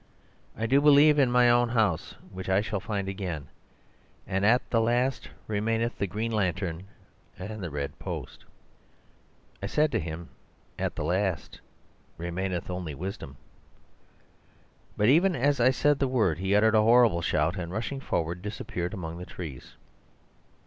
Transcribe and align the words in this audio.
I 0.57 0.65
do 0.65 0.81
believe 0.81 1.19
in 1.19 1.29
my 1.31 1.47
own 1.51 1.69
house, 1.69 2.15
which 2.31 2.49
I 2.49 2.61
shall 2.61 2.79
find 2.79 3.07
again. 3.07 3.49
And 4.25 4.43
at 4.43 4.67
the 4.71 4.81
last 4.81 5.29
remaineth 5.45 5.99
the 5.99 6.07
green 6.07 6.31
lantern 6.31 6.85
and 7.37 7.61
the 7.63 7.69
red 7.69 7.99
post.' 7.99 8.43
"I 9.61 9.67
said 9.67 9.91
to 9.91 9.99
him: 9.99 10.29
'At 10.79 10.95
the 10.95 11.03
last 11.03 11.61
remaineth 12.17 12.67
only 12.71 12.95
wisdom.' 12.95 13.37
"But 14.97 15.07
even 15.07 15.35
as 15.35 15.59
I 15.59 15.69
said 15.69 15.99
the 15.99 16.07
word 16.07 16.39
he 16.39 16.55
uttered 16.55 16.73
a 16.73 16.81
horrible 16.81 17.21
shout, 17.21 17.55
and 17.55 17.71
rushing 17.71 17.99
forward 17.99 18.41
disappeared 18.41 18.95
among 18.95 19.19
the 19.19 19.27
trees. 19.27 19.75